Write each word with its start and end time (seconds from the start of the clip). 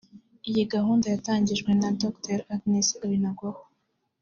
Iyi 0.49 0.63
gahunda 0.73 1.05
yatangijwe 1.13 1.71
na 1.81 1.89
Dr 2.01 2.39
Agnes 2.53 2.87
Binagwaho 3.09 3.61